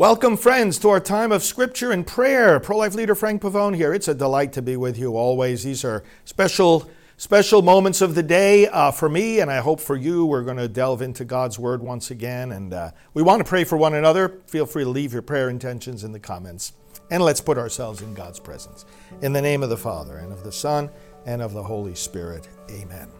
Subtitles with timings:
[0.00, 2.58] Welcome, friends, to our time of scripture and prayer.
[2.58, 3.92] Pro life leader Frank Pavone here.
[3.92, 5.62] It's a delight to be with you always.
[5.62, 9.96] These are special, special moments of the day uh, for me, and I hope for
[9.96, 10.24] you.
[10.24, 13.62] We're going to delve into God's Word once again, and uh, we want to pray
[13.62, 14.40] for one another.
[14.46, 16.72] Feel free to leave your prayer intentions in the comments,
[17.10, 18.86] and let's put ourselves in God's presence.
[19.20, 20.88] In the name of the Father, and of the Son,
[21.26, 22.48] and of the Holy Spirit.
[22.70, 23.10] Amen.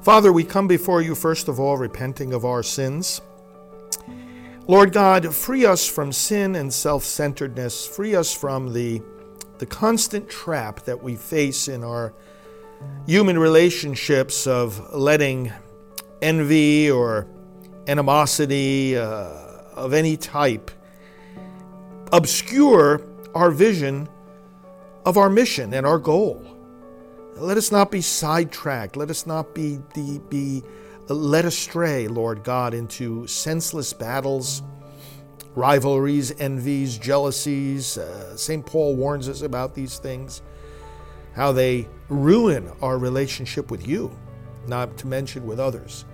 [0.00, 3.20] Father, we come before you, first of all, repenting of our sins.
[4.66, 7.86] Lord God, free us from sin and self centeredness.
[7.86, 9.02] Free us from the,
[9.58, 12.14] the constant trap that we face in our
[13.06, 15.52] human relationships of letting
[16.22, 17.26] envy or
[17.86, 19.28] animosity uh,
[19.74, 20.70] of any type
[22.12, 23.02] obscure
[23.34, 24.08] our vision
[25.04, 26.42] of our mission and our goal.
[27.36, 28.96] Let us not be sidetracked.
[28.96, 30.62] Let us not be, be, be
[31.08, 34.62] led astray, Lord God, into senseless battles,
[35.54, 37.98] rivalries, envies, jealousies.
[37.98, 38.64] Uh, St.
[38.64, 40.42] Paul warns us about these things,
[41.34, 44.16] how they ruin our relationship with you,
[44.66, 46.06] not to mention with others.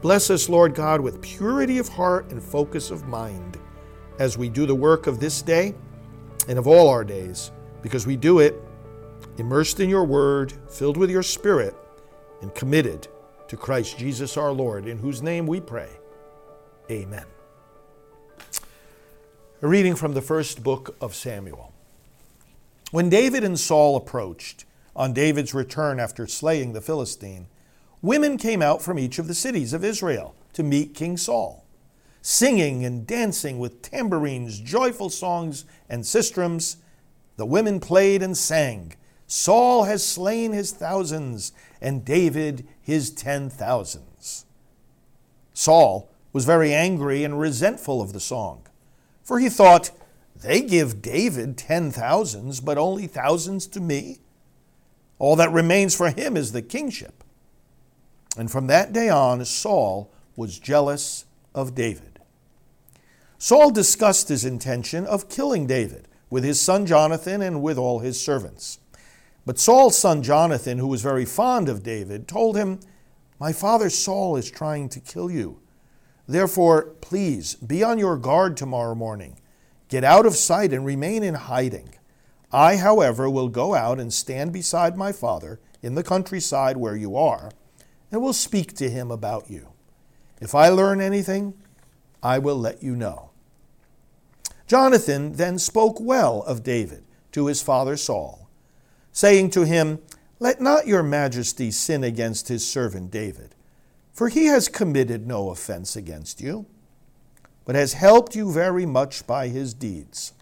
[0.00, 3.58] Bless us, Lord God, with purity of heart and focus of mind
[4.18, 5.74] as we do the work of this day
[6.48, 8.60] and of all our days, because we do it
[9.38, 11.74] immersed in your word, filled with your spirit,
[12.42, 13.08] and committed
[13.48, 15.90] to Christ Jesus our Lord, in whose name we pray.
[16.90, 17.26] Amen.
[19.62, 21.72] A reading from the first book of Samuel.
[22.90, 24.64] When David and Saul approached,
[24.96, 27.48] on David's return after slaying the Philistine,
[28.02, 31.64] women came out from each of the cities of Israel to meet King Saul,
[32.22, 36.76] singing and dancing with tambourines, joyful songs, and sistrums.
[37.36, 38.94] The women played and sang.
[39.26, 44.44] Saul has slain his thousands, and David his ten thousands.
[45.54, 48.66] Saul was very angry and resentful of the song,
[49.22, 49.90] for he thought,
[50.36, 54.18] They give David ten thousands, but only thousands to me.
[55.18, 57.24] All that remains for him is the kingship.
[58.36, 61.24] And from that day on, Saul was jealous
[61.54, 62.18] of David.
[63.38, 68.20] Saul discussed his intention of killing David with his son Jonathan and with all his
[68.20, 68.78] servants.
[69.46, 72.80] But Saul's son Jonathan, who was very fond of David, told him,
[73.38, 75.60] My father Saul is trying to kill you.
[76.26, 79.38] Therefore, please be on your guard tomorrow morning.
[79.88, 81.94] Get out of sight and remain in hiding.
[82.50, 87.16] I, however, will go out and stand beside my father in the countryside where you
[87.16, 87.50] are,
[88.10, 89.68] and will speak to him about you.
[90.40, 91.54] If I learn anything,
[92.22, 93.30] I will let you know.
[94.66, 98.43] Jonathan then spoke well of David to his father Saul
[99.14, 100.00] saying to him,
[100.38, 103.54] Let not your majesty sin against his servant David,
[104.12, 106.66] for he has committed no offense against you,
[107.64, 110.32] but has helped you very much by his deeds.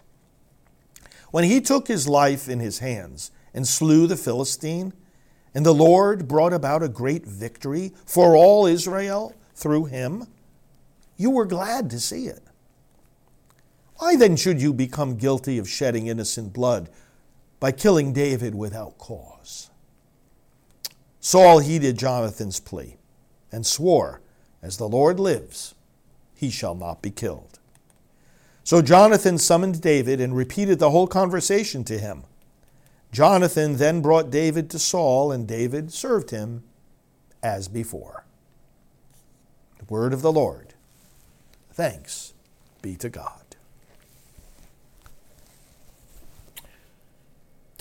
[1.31, 4.91] When he took his life in his hands and slew the Philistine,
[5.55, 10.25] and the Lord brought about a great victory for all Israel through him,
[11.15, 12.41] you were glad to see it.
[13.97, 16.89] Why then should you become guilty of shedding innocent blood
[17.63, 19.69] by killing David without cause.
[21.21, 22.97] Saul heeded Jonathan's plea
[23.53, 24.19] and swore,
[24.61, 25.73] As the Lord lives,
[26.35, 27.59] he shall not be killed.
[28.65, 32.23] So Jonathan summoned David and repeated the whole conversation to him.
[33.13, 36.63] Jonathan then brought David to Saul, and David served him
[37.41, 38.25] as before.
[39.77, 40.73] The word of the Lord.
[41.71, 42.33] Thanks
[42.81, 43.42] be to God.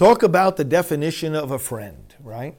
[0.03, 2.57] Talk about the definition of a friend, right?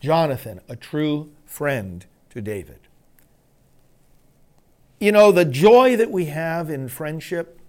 [0.00, 2.78] Jonathan, a true friend to David.
[4.98, 7.60] You know, the joy that we have in friendship,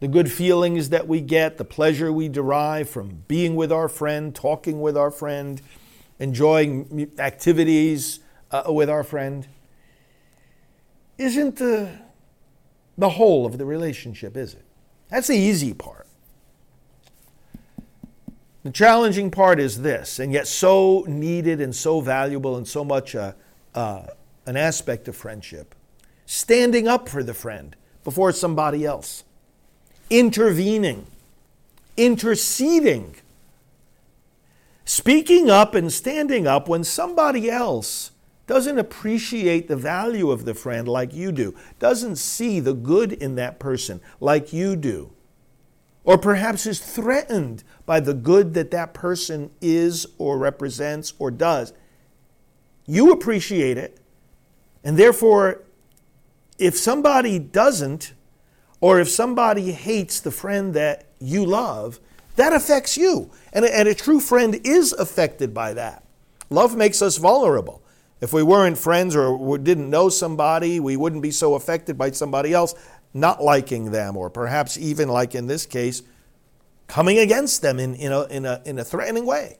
[0.00, 4.34] the good feelings that we get, the pleasure we derive from being with our friend,
[4.34, 5.62] talking with our friend,
[6.18, 8.18] enjoying activities
[8.50, 9.46] uh, with our friend,
[11.16, 11.92] isn't the,
[12.98, 14.64] the whole of the relationship, is it?
[15.10, 16.08] That's the easy part.
[18.62, 23.14] The challenging part is this, and yet so needed and so valuable and so much
[23.14, 23.34] a,
[23.74, 24.06] uh, uh,
[24.46, 25.74] an aspect of friendship.
[26.26, 27.74] Standing up for the friend
[28.04, 29.24] before somebody else,
[30.10, 31.06] intervening,
[31.96, 33.16] interceding,
[34.84, 38.10] speaking up and standing up when somebody else
[38.46, 43.36] doesn't appreciate the value of the friend like you do, doesn't see the good in
[43.36, 45.12] that person like you do,
[46.04, 51.72] or perhaps is threatened by the good that that person is or represents or does.
[52.86, 53.98] You appreciate it,
[54.82, 55.62] and therefore,
[56.58, 58.14] if somebody doesn't,
[58.80, 62.00] or if somebody hates the friend that you love,
[62.36, 63.30] that affects you.
[63.52, 66.04] And a, and a true friend is affected by that.
[66.48, 67.82] Love makes us vulnerable.
[68.20, 72.52] If we weren't friends or didn't know somebody, we wouldn't be so affected by somebody
[72.52, 72.74] else
[73.12, 76.02] not liking them, or perhaps even, like in this case,
[76.86, 79.58] coming against them in, in, a, in, a, in a threatening way.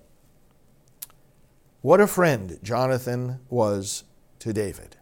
[1.83, 4.05] What a friend Jonathan was
[4.41, 4.97] to David.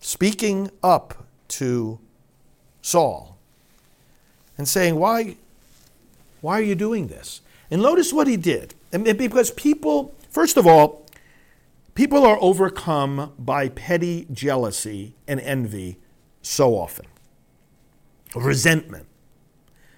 [0.00, 2.00] Speaking up to
[2.80, 3.38] Saul
[4.58, 5.36] and saying, Why,
[6.40, 7.40] why are you doing this?
[7.70, 8.74] And notice what he did.
[8.92, 11.06] And because people, first of all,
[11.94, 15.98] people are overcome by petty jealousy and envy
[16.42, 17.06] so often.
[18.34, 19.06] Resentment.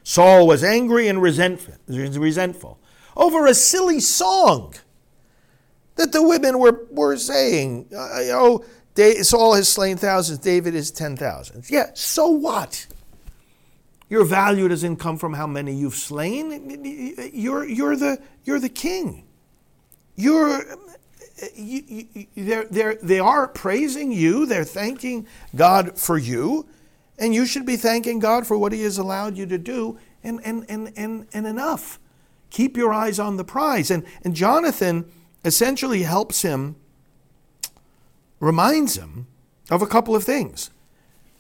[0.03, 2.79] Saul was angry and resentful
[3.17, 4.75] over a silly song
[5.97, 7.89] that the women were, were saying.
[7.93, 8.65] Oh,
[9.23, 11.71] Saul has slain thousands, David is ten thousands.
[11.71, 12.87] Yeah, so what?
[14.11, 17.31] Your value doesn't come from how many you've slain.
[17.33, 19.27] You're, you're, the, you're the king.
[20.15, 20.63] You're,
[21.55, 26.67] you, you, they're, they're, they are praising you, they're thanking God for you,
[27.19, 30.41] and you should be thanking God for what He has allowed you to do, and,
[30.45, 31.99] and, and, and, and enough.
[32.51, 33.91] Keep your eyes on the prize.
[33.91, 35.11] And, and Jonathan
[35.45, 36.77] essentially helps him,
[38.41, 39.27] reminds him
[39.71, 40.71] of a couple of things.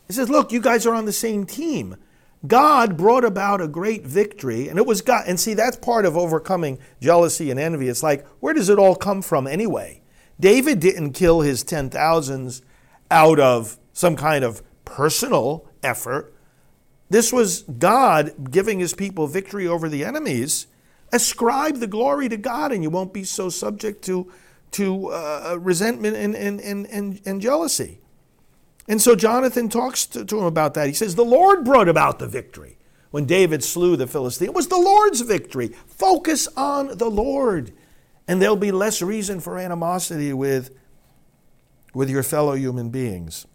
[0.06, 1.96] He says, Look, you guys are on the same team.
[2.46, 5.24] God brought about a great victory, and it was God.
[5.26, 7.88] And see, that's part of overcoming jealousy and envy.
[7.88, 10.02] It's like, where does it all come from anyway?
[10.38, 12.60] David didn't kill his ten thousands
[13.10, 16.34] out of some kind of personal effort.
[17.08, 20.66] This was God giving his people victory over the enemies.
[21.12, 24.32] Ascribe the glory to God, and you won't be so subject to,
[24.72, 28.00] to uh, resentment and, and, and, and, and jealousy.
[28.86, 30.88] And so Jonathan talks to, to him about that.
[30.88, 32.76] He says, The Lord brought about the victory
[33.10, 34.48] when David slew the Philistine.
[34.48, 35.68] It was the Lord's victory.
[35.86, 37.72] Focus on the Lord,
[38.28, 40.76] and there'll be less reason for animosity with,
[41.94, 43.46] with your fellow human beings.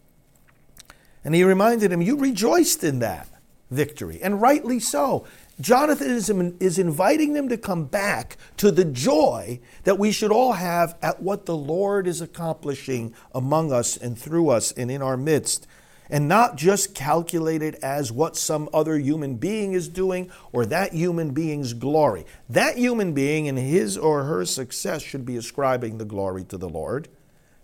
[1.24, 3.28] And he reminded him, You rejoiced in that
[3.70, 5.28] victory, and rightly so.
[5.62, 10.54] Jonathan is, is inviting them to come back to the joy that we should all
[10.54, 15.18] have at what the Lord is accomplishing among us and through us and in our
[15.18, 15.68] midst,
[16.10, 20.94] and not just calculate it as what some other human being is doing or that
[20.94, 22.26] human being's glory.
[22.50, 26.70] That human being and his or her success should be ascribing the glory to the
[26.70, 27.10] Lord.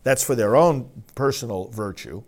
[0.04, 2.24] That's for their own personal virtue.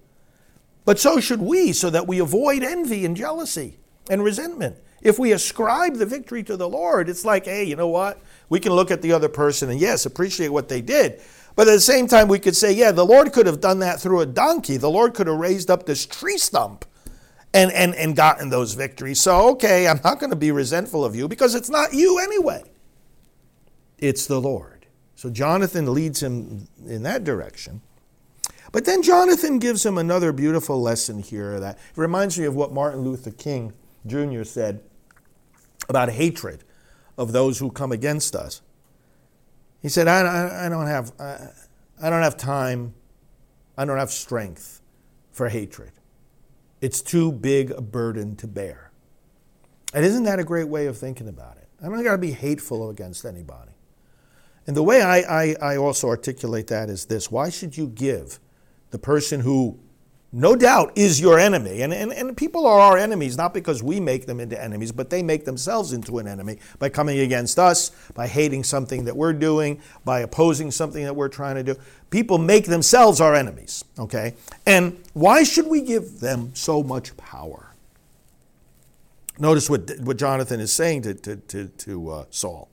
[0.85, 3.77] But so should we, so that we avoid envy and jealousy
[4.09, 4.77] and resentment.
[5.01, 8.19] If we ascribe the victory to the Lord, it's like, hey, you know what?
[8.49, 11.21] We can look at the other person and, yes, appreciate what they did.
[11.55, 13.99] But at the same time, we could say, yeah, the Lord could have done that
[13.99, 14.77] through a donkey.
[14.77, 16.85] The Lord could have raised up this tree stump
[17.53, 19.21] and, and, and gotten those victories.
[19.21, 22.63] So, okay, I'm not going to be resentful of you because it's not you anyway.
[23.97, 24.85] It's the Lord.
[25.15, 27.81] So Jonathan leads him in that direction.
[28.71, 33.01] But then Jonathan gives him another beautiful lesson here that reminds me of what Martin
[33.01, 33.73] Luther King
[34.05, 34.43] Jr.
[34.43, 34.81] said
[35.89, 36.63] about hatred
[37.17, 38.61] of those who come against us.
[39.81, 41.49] He said, I, I, I don't have, I,
[42.01, 42.93] I don't have time,
[43.77, 44.81] I don't have strength
[45.31, 45.91] for hatred.
[46.81, 48.91] It's too big a burden to bear.
[49.93, 51.67] And isn't that a great way of thinking about it?
[51.81, 53.71] I don't got to be hateful against anybody.
[54.65, 58.39] And the way I, I, I also articulate that is this why should you give
[58.91, 59.79] the person who
[60.37, 61.81] no doubt is your enemy.
[61.81, 65.09] And, and, and people are our enemies, not because we make them into enemies, but
[65.09, 69.33] they make themselves into an enemy by coming against us, by hating something that we're
[69.33, 71.75] doing, by opposing something that we're trying to do.
[72.11, 74.35] People make themselves our enemies, okay?
[74.67, 77.73] And why should we give them so much power?
[79.39, 82.69] Notice what, what Jonathan is saying to, to, to, to uh, Saul.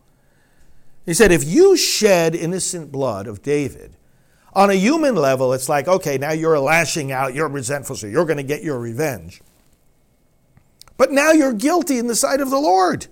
[1.07, 3.94] He said, If you shed innocent blood of David,
[4.55, 8.25] on a human level, it's like, okay, now you're lashing out, you're resentful, so you're
[8.25, 9.43] going to get your revenge.
[10.97, 13.09] But now you're guilty in the sight of the Lord.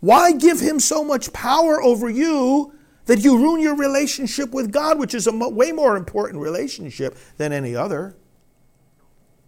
[0.00, 2.72] Why give him so much power over you
[3.06, 7.52] that you ruin your relationship with God, which is a way more important relationship than
[7.52, 8.16] any other?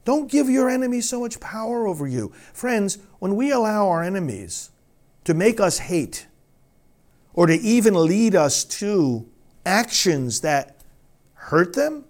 [0.04, 2.32] Don't give your enemies so much power over you.
[2.52, 4.70] Friends, when we allow our enemies
[5.24, 6.26] to make us hate
[7.34, 9.28] or to even lead us to
[9.68, 10.82] actions that
[11.34, 12.04] hurt them,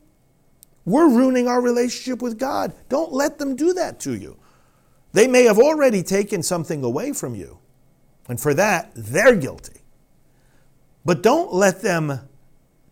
[0.85, 2.73] we're ruining our relationship with God.
[2.89, 4.39] Don't let them do that to you.
[5.13, 7.59] They may have already taken something away from you,
[8.29, 9.81] and for that, they're guilty.
[11.05, 12.21] But don't let them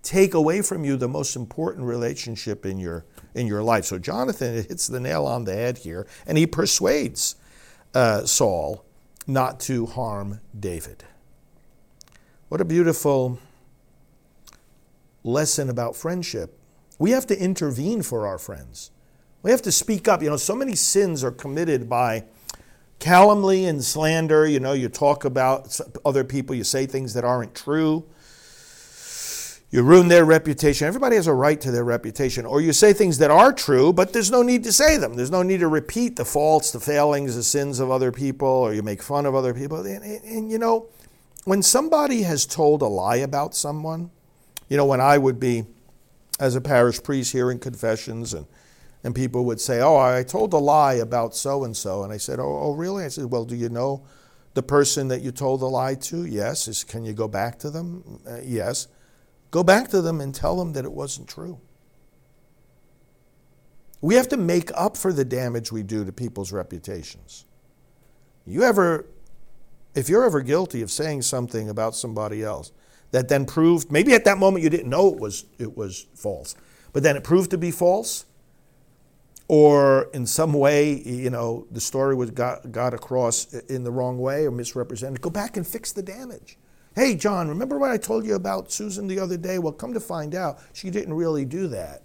[0.02, 3.04] take away from you the most important relationship in your
[3.34, 3.84] in your life.
[3.84, 7.36] So Jonathan hits the nail on the head here, and he persuades
[7.94, 8.84] uh, Saul
[9.26, 11.04] not to harm David.
[12.48, 13.38] What a beautiful
[15.26, 16.58] lesson about friendship.
[16.98, 18.90] We have to intervene for our friends.
[19.42, 20.22] We have to speak up.
[20.22, 22.24] You know, so many sins are committed by
[22.98, 24.46] calumny and slander.
[24.46, 28.06] You know, you talk about other people, you say things that aren't true.
[29.70, 30.86] You ruin their reputation.
[30.86, 32.46] Everybody has a right to their reputation.
[32.46, 35.14] Or you say things that are true, but there's no need to say them.
[35.14, 38.72] There's no need to repeat the faults, the failings, the sins of other people, or
[38.72, 39.78] you make fun of other people.
[39.78, 40.86] And, and, and you know,
[41.44, 44.10] when somebody has told a lie about someone,
[44.68, 45.64] you know, when I would be,
[46.38, 48.46] as a parish priest, hearing confessions, and,
[49.04, 52.02] and people would say, Oh, I told a lie about so and so.
[52.02, 53.04] And I said, oh, oh, really?
[53.04, 54.04] I said, Well, do you know
[54.54, 56.24] the person that you told the lie to?
[56.24, 56.68] Yes.
[56.68, 58.20] Is, can you go back to them?
[58.28, 58.88] Uh, yes.
[59.50, 61.60] Go back to them and tell them that it wasn't true.
[64.00, 67.46] We have to make up for the damage we do to people's reputations.
[68.44, 69.06] You ever,
[69.94, 72.72] if you're ever guilty of saying something about somebody else
[73.10, 76.54] that then proved, maybe at that moment you didn't know it was, it was false,
[76.92, 78.26] but then it proved to be false,
[79.48, 84.18] or in some way, you know, the story was got, got across in the wrong
[84.18, 86.58] way or misrepresented, go back and fix the damage.
[86.96, 89.58] Hey, John, remember what I told you about Susan the other day?
[89.58, 92.02] Well, come to find out, she didn't really do that.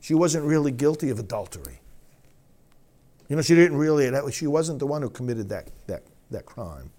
[0.00, 1.80] She wasn't really guilty of adultery.
[3.28, 6.90] You know, she didn't really, she wasn't the one who committed that, that, that crime.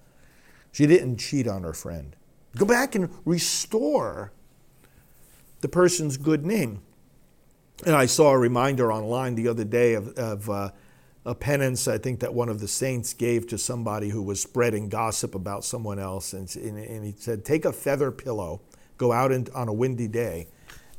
[0.71, 2.15] She didn't cheat on her friend.
[2.57, 4.31] Go back and restore
[5.61, 6.81] the person's good name.
[7.85, 10.71] And I saw a reminder online the other day of, of uh,
[11.25, 14.89] a penance I think that one of the saints gave to somebody who was spreading
[14.89, 16.33] gossip about someone else.
[16.33, 18.61] And, and he said, Take a feather pillow,
[18.97, 20.47] go out in, on a windy day,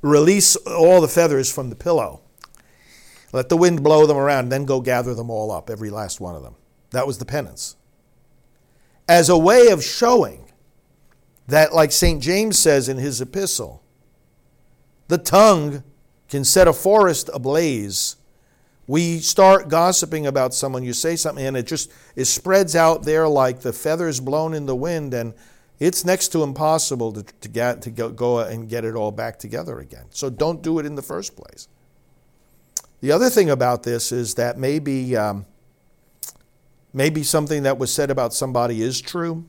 [0.00, 2.21] release all the feathers from the pillow,
[3.32, 6.37] let the wind blow them around, then go gather them all up, every last one
[6.37, 6.54] of them.
[6.90, 7.76] That was the penance.
[9.09, 10.51] As a way of showing
[11.46, 12.22] that, like St.
[12.22, 13.82] James says in his epistle,
[15.08, 15.82] the tongue
[16.28, 18.16] can set a forest ablaze
[18.87, 23.28] we start gossiping about someone, you say something, and it just it spreads out there
[23.28, 25.34] like the feathers blown in the wind, and
[25.78, 29.78] it's next to impossible to, to get to go, and get it all back together
[29.78, 30.06] again.
[30.11, 31.68] So don't do it in the first place.
[33.00, 35.46] The other thing about this is that maybe um,
[36.92, 39.44] maybe something that was said about somebody is true,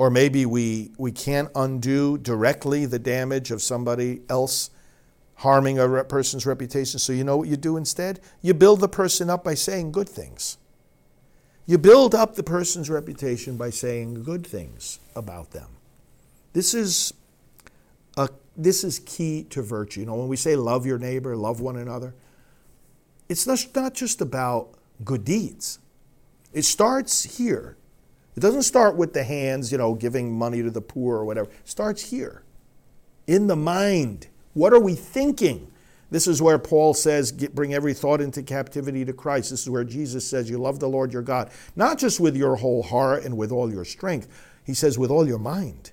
[0.00, 4.70] or maybe we we can't undo directly the damage of somebody else
[5.34, 6.98] harming a person's reputation.
[6.98, 8.18] So you know what you do instead?
[8.40, 10.56] You build the person up by saying good things.
[11.66, 15.68] You build up the person's reputation by saying good things about them.
[16.54, 17.12] This is
[18.16, 20.00] a, this is key to virtue.
[20.00, 22.14] You know, when we say love your neighbor, love one another,
[23.28, 24.70] it's not just about
[25.04, 25.78] good deeds.
[26.54, 27.76] It starts here.
[28.36, 31.50] It doesn't start with the hands, you know, giving money to the poor or whatever.
[31.50, 32.42] It starts here,
[33.26, 35.70] in the mind, what are we thinking?
[36.10, 39.50] This is where Paul says, bring every thought into captivity to Christ.
[39.50, 42.56] This is where Jesus says, you love the Lord your God, not just with your
[42.56, 44.26] whole heart and with all your strength.
[44.64, 45.92] He says, with all your mind.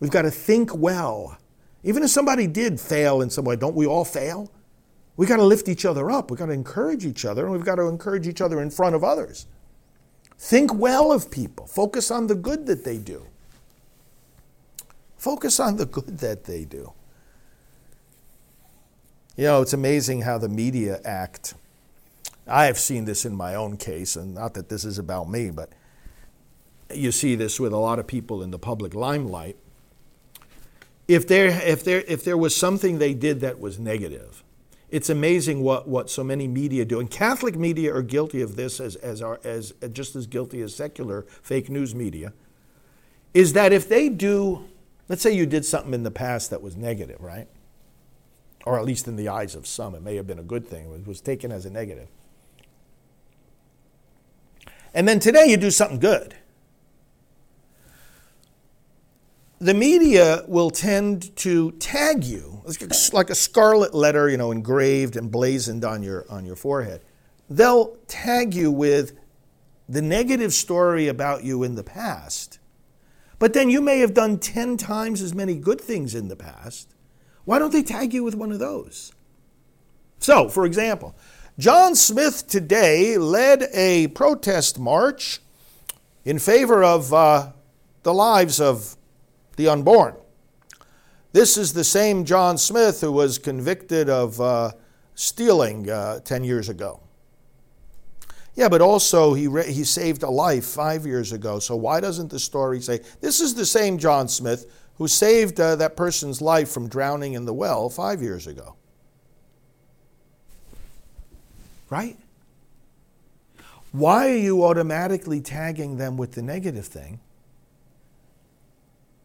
[0.00, 1.36] We've got to think well.
[1.82, 4.50] Even if somebody did fail in some way, don't we all fail?
[5.16, 6.30] We've got to lift each other up.
[6.30, 8.94] We've got to encourage each other, and we've got to encourage each other in front
[8.94, 9.46] of others.
[10.38, 11.66] Think well of people.
[11.66, 13.26] Focus on the good that they do.
[15.16, 16.92] Focus on the good that they do.
[19.36, 21.54] You know, it's amazing how the media act.
[22.46, 25.50] I have seen this in my own case, and not that this is about me,
[25.50, 25.70] but
[26.92, 29.56] you see this with a lot of people in the public limelight.
[31.06, 34.42] If there, if there, if there was something they did that was negative,
[34.90, 37.00] it's amazing what, what so many media do.
[37.00, 40.74] And Catholic media are guilty of this as, as, our, as just as guilty as
[40.74, 42.32] secular fake news media.
[43.34, 44.64] Is that if they do,
[45.08, 47.48] let's say you did something in the past that was negative, right?
[48.68, 50.92] or at least in the eyes of some, it may have been a good thing.
[50.92, 52.06] It was taken as a negative.
[54.92, 56.34] And then today you do something good.
[59.60, 62.62] The media will tend to tag you
[63.12, 67.00] like a scarlet letter, you know, engraved and blazoned on your on your forehead.
[67.50, 69.18] they'll tag you with
[69.88, 72.58] the negative story about you in the past,
[73.38, 76.94] but then you may have done 10 times as many good things in the past.
[77.46, 79.12] Why don't they tag you with one of those?
[80.18, 81.16] So, for example,
[81.58, 85.40] John Smith today led a protest march
[86.24, 87.52] in favor of uh,
[88.02, 88.97] the lives of
[89.58, 90.14] the unborn.
[91.32, 94.70] This is the same John Smith who was convicted of uh,
[95.14, 97.00] stealing uh, 10 years ago.
[98.54, 101.58] Yeah, but also he, re- he saved a life five years ago.
[101.58, 105.76] So why doesn't the story say this is the same John Smith who saved uh,
[105.76, 108.76] that person's life from drowning in the well five years ago?
[111.90, 112.16] Right?
[113.90, 117.20] Why are you automatically tagging them with the negative thing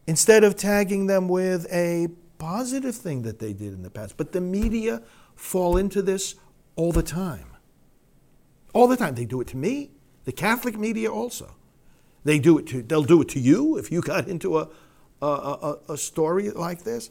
[0.08, 2.08] instead of tagging them with a
[2.38, 4.18] positive thing that they did in the past?
[4.18, 5.02] But the media
[5.36, 6.36] fall into this
[6.76, 7.48] all the time.
[8.74, 9.16] All the time.
[9.16, 9.92] They do it to me,
[10.26, 11.56] the Catholic media also.
[12.24, 14.70] They do it to, they'll do it to you if you got into a,
[15.22, 17.10] a, a, a story like this.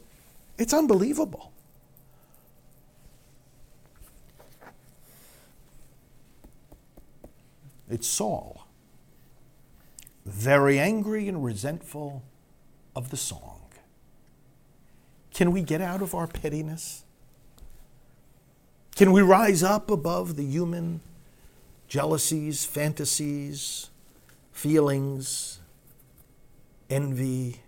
[0.57, 1.51] It's unbelievable.
[7.89, 8.65] It's Saul,
[10.25, 12.23] very angry and resentful
[12.95, 13.59] of the song.
[15.33, 17.03] Can we get out of our pettiness?
[18.95, 21.01] Can we rise up above the human
[21.87, 23.89] jealousies, fantasies,
[24.51, 25.59] feelings,
[26.89, 27.61] envy?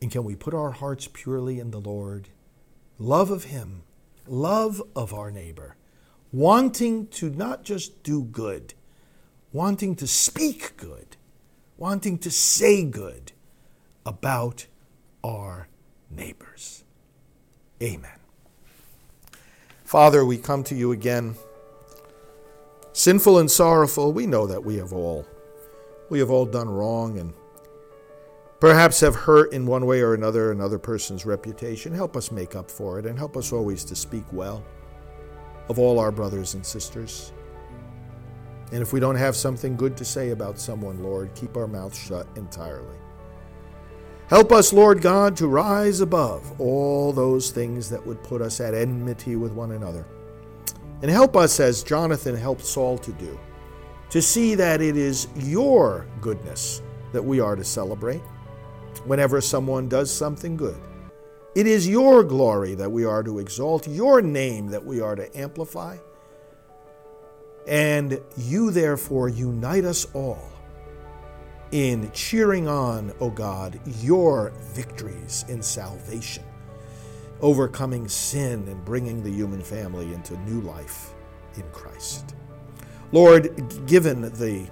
[0.00, 2.28] And can we put our hearts purely in the Lord?
[3.00, 3.82] Love of Him,
[4.28, 5.76] love of our neighbor,
[6.32, 8.74] wanting to not just do good,
[9.52, 11.16] wanting to speak good,
[11.76, 13.32] wanting to say good
[14.08, 14.66] about
[15.22, 15.68] our
[16.10, 16.82] neighbors.
[17.82, 18.18] Amen.
[19.84, 21.36] Father, we come to you again.
[22.94, 25.26] Sinful and sorrowful, we know that we have all.
[26.08, 27.34] We have all done wrong and
[28.60, 31.92] perhaps have hurt in one way or another another person's reputation.
[31.92, 34.64] Help us make up for it and help us always to speak well
[35.68, 37.32] of all our brothers and sisters.
[38.72, 41.98] And if we don't have something good to say about someone, Lord, keep our mouths
[41.98, 42.96] shut entirely.
[44.28, 48.74] Help us, Lord God, to rise above all those things that would put us at
[48.74, 50.06] enmity with one another.
[51.00, 53.40] And help us, as Jonathan helped Saul to do,
[54.10, 58.20] to see that it is your goodness that we are to celebrate
[59.06, 60.78] whenever someone does something good.
[61.54, 65.38] It is your glory that we are to exalt, your name that we are to
[65.38, 65.96] amplify.
[67.66, 70.50] And you, therefore, unite us all
[71.72, 76.44] in cheering on, O God, your victories in salvation,
[77.40, 81.12] overcoming sin and bringing the human family into new life
[81.56, 82.34] in Christ.
[83.12, 84.68] Lord, given the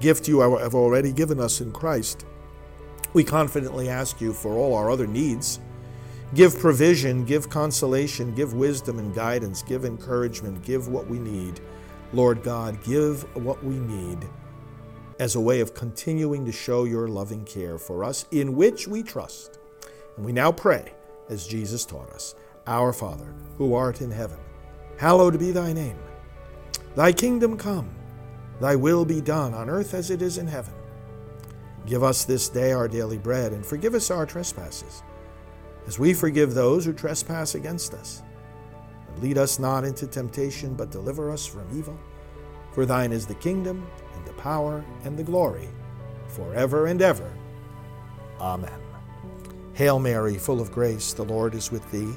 [0.00, 2.24] gift you have already given us in Christ,
[3.12, 5.60] we confidently ask you for all our other needs.
[6.34, 11.60] Give provision, give consolation, give wisdom and guidance, give encouragement, give what we need.
[12.12, 14.26] Lord God, give what we need
[15.18, 19.02] as a way of continuing to show your loving care for us, in which we
[19.02, 19.58] trust.
[20.16, 20.92] And we now pray,
[21.28, 22.34] as Jesus taught us
[22.66, 24.38] Our Father, who art in heaven,
[24.98, 25.98] hallowed be thy name.
[26.94, 27.94] Thy kingdom come,
[28.60, 30.74] thy will be done on earth as it is in heaven.
[31.86, 35.02] Give us this day our daily bread, and forgive us our trespasses,
[35.86, 38.22] as we forgive those who trespass against us.
[39.08, 41.98] And lead us not into temptation, but deliver us from evil.
[42.72, 43.86] For thine is the kingdom,
[44.26, 45.68] the power, and the glory,
[46.28, 47.32] forever and ever.
[48.40, 48.80] Amen.
[49.74, 52.12] Hail Mary, full of grace, the Lord is with thee.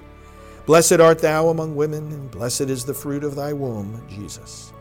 [0.65, 4.71] Blessed art thou among women, and blessed is the fruit of thy womb, Jesus.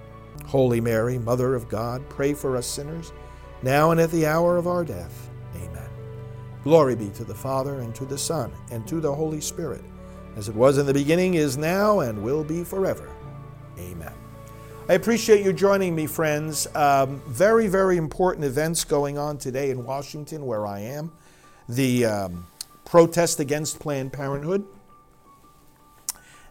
[0.47, 3.13] Holy Mary, Mother of God, pray for us sinners,
[3.63, 5.31] now and at the hour of our death.
[5.57, 5.89] Amen.
[6.63, 9.83] Glory be to the Father, and to the Son, and to the Holy Spirit,
[10.37, 13.11] as it was in the beginning, is now, and will be forever.
[13.79, 14.13] Amen.
[14.91, 16.67] I appreciate you joining me, friends.
[16.75, 21.13] Um, very, very important events going on today in Washington, where I am.
[21.69, 22.47] The um,
[22.87, 24.65] protest against Planned Parenthood,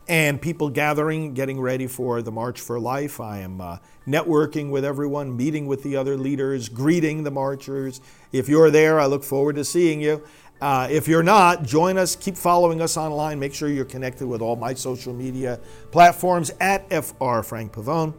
[0.07, 3.19] and people gathering, getting ready for the March for Life.
[3.19, 8.01] I am uh, networking with everyone, meeting with the other leaders, greeting the marchers.
[8.31, 10.21] If you're there, I look forward to seeing you.
[10.59, 12.15] Uh, if you're not, join us.
[12.15, 13.39] Keep following us online.
[13.39, 15.59] Make sure you're connected with all my social media
[15.91, 18.13] platforms at FR Frank Pavone.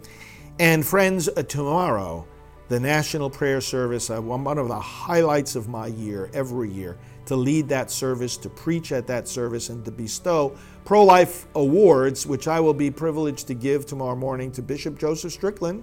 [0.60, 2.26] And friends, uh, tomorrow
[2.68, 7.34] the National Prayer Service, uh, one of the highlights of my year every year, to
[7.34, 12.46] lead that service, to preach at that service, and to bestow pro life awards, which
[12.46, 15.82] I will be privileged to give tomorrow morning to Bishop Joseph Strickland,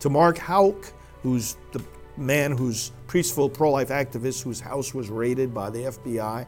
[0.00, 1.82] to Mark Houck, who's the
[2.16, 6.46] man who's peaceful pro life activist whose house was raided by the FBI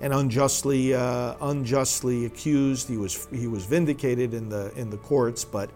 [0.00, 2.88] and unjustly uh, unjustly accused.
[2.88, 5.70] He was he was vindicated in the in the courts, but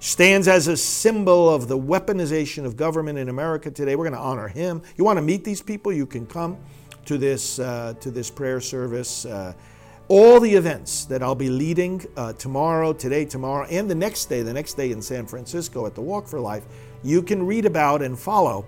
[0.00, 3.96] stands as a symbol of the weaponization of government in America today.
[3.96, 4.82] We're going to honor him.
[4.96, 5.92] You want to meet these people?
[5.92, 6.58] You can come
[7.06, 9.24] to this uh, to this prayer service.
[9.24, 9.54] Uh,
[10.08, 14.42] all the events that I'll be leading uh, tomorrow, today, tomorrow, and the next day,
[14.42, 16.66] the next day in San Francisco at the Walk for Life,
[17.04, 18.66] you can read about and follow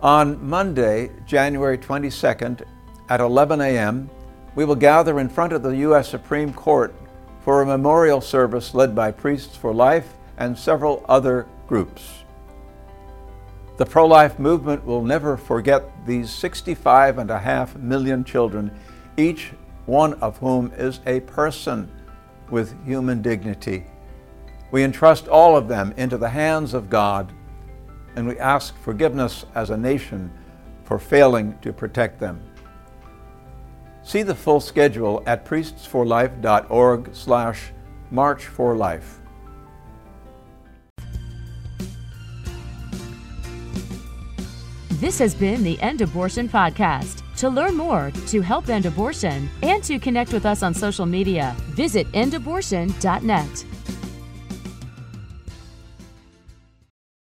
[0.00, 2.62] On Monday, January 22nd
[3.08, 4.10] at 11 a.m.,
[4.54, 6.08] we will gather in front of the U.S.
[6.08, 6.94] Supreme Court
[7.40, 12.22] for a memorial service led by Priests for Life and several other groups.
[13.78, 18.70] The pro life movement will never forget these 65 and a half million children,
[19.16, 19.52] each
[19.86, 21.90] one of whom is a person
[22.50, 23.86] with human dignity.
[24.70, 27.32] We entrust all of them into the hands of God,
[28.14, 30.30] and we ask forgiveness as a nation
[30.84, 32.42] for failing to protect them.
[34.04, 37.72] See the full schedule at priestsforlife.org slash
[38.10, 39.18] March for Life.
[45.02, 47.22] This has been the End Abortion Podcast.
[47.38, 51.56] To learn more, to help end abortion, and to connect with us on social media,
[51.70, 53.64] visit endabortion.net.